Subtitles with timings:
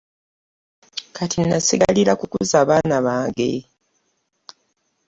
[1.15, 3.49] Kati nasigalira kukuza baana bange.